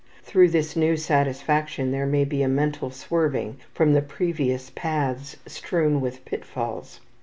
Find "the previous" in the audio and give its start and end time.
3.93-4.71